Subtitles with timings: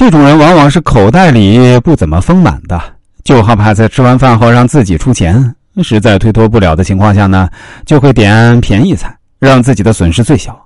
[0.00, 2.80] 这种人往往是口袋里不怎么丰满的，
[3.22, 5.54] 就好怕在吃完饭后让自己出钱。
[5.82, 7.50] 实在推脱不了的情况下呢，
[7.84, 10.58] 就会点便宜菜，让自己的损失最小。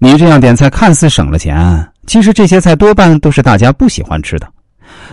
[0.00, 4.48] 你这样点菜看似省了钱，其实这些菜多半都是大家不喜欢吃的，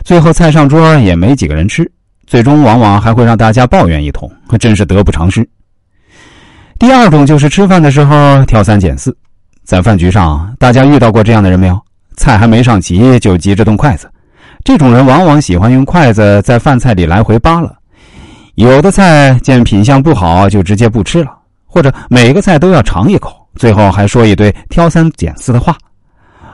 [0.03, 1.87] 最后菜上桌也没几个人吃，
[2.25, 4.27] 最终往往还会让大家抱怨一通，
[4.59, 5.47] 真是得不偿失。
[6.79, 9.15] 第二种就是吃饭的时候挑三拣四，
[9.63, 11.79] 在饭局上，大家遇到过这样的人没有？
[12.17, 14.09] 菜还没上齐就急着动筷子，
[14.63, 17.71] 这种人往往喜欢用筷子在饭菜里来回扒拉。
[18.55, 21.31] 有的菜见品相不好就直接不吃了，
[21.65, 25.77] 或者每个菜都要尝一口，最后还说一堆挑三拣四的话。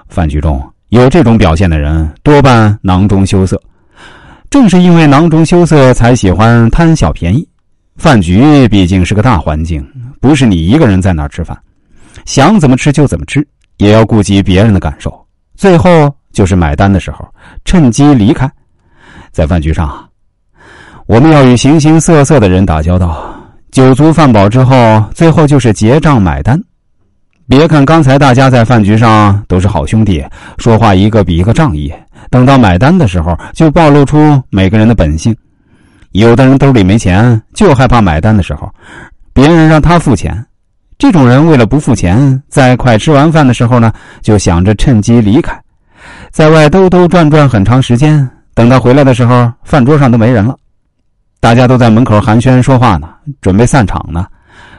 [0.09, 3.61] 饭局中有这种表现的人，多半囊中羞涩。
[4.49, 7.47] 正是因为囊中羞涩，才喜欢贪小便宜。
[7.95, 9.85] 饭局毕竟是个大环境，
[10.19, 11.57] 不是你一个人在那儿吃饭，
[12.25, 13.47] 想怎么吃就怎么吃，
[13.77, 15.20] 也要顾及别人的感受。
[15.61, 17.23] 最后就是买单的时候，
[17.65, 18.49] 趁机离开。
[19.31, 20.09] 在饭局上，
[21.05, 23.31] 我们要与形形色色的人打交道。
[23.69, 26.59] 酒足饭饱之后，最后就是结账买单。
[27.47, 30.25] 别看刚才大家在饭局上都是好兄弟，
[30.57, 31.93] 说话一个比一个仗义，
[32.31, 35.35] 等到买单的时候，就暴露出每个人的本性。
[36.13, 38.67] 有的人兜里没钱，就害怕买单的时候，
[39.31, 40.43] 别人让他付钱。
[41.01, 45.59] 这种人为了不付钱，在快吃完饭的时候呢，就想着趁机离开，
[46.29, 48.29] 在外兜兜转转很长时间。
[48.53, 50.55] 等他回来的时候，饭桌上都没人了，
[51.39, 53.09] 大家都在门口寒暄说话呢，
[53.41, 54.27] 准备散场呢。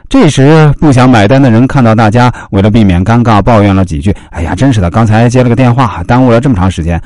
[0.07, 6.97] 这时不想买单的人看到大家，为了避免尴尬，抱怨了几句：“哎呀，真是的，刚才接了个电话，耽误了这么长时间。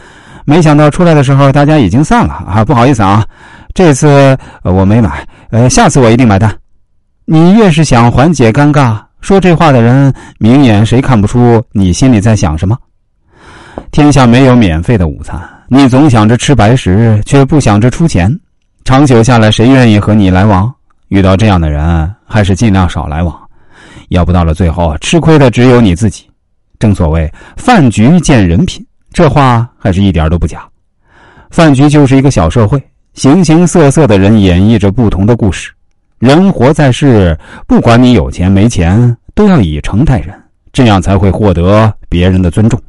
[0.45, 3.25] 没想到出来的时候，大家已经散了啊，不好意思啊。”
[3.73, 6.55] 这次我没买，呃，下次我一定买单。
[7.29, 12.77] 你越是想缓解尴尬，说这话的人明眼谁看不出你心里在想什么？
[13.91, 18.33] 天下没有免费的午餐，你总想着吃白食，却不想着出钱，
[18.85, 20.73] 长久下来，谁愿意和你来往？
[21.09, 23.35] 遇到这样的人，还是尽量少来往，
[24.09, 26.25] 要不到了最后，吃亏的只有你自己。
[26.79, 30.67] 正所谓饭局见人品，这话还是一点都不假。
[31.49, 32.81] 饭局就是一个小社会。
[33.13, 35.71] 形形色色的人演绎着不同的故事。
[36.19, 40.33] 人活在世，不管你有钱没钱，都要以诚待人，
[40.73, 42.81] 这样才会获得别人的尊重。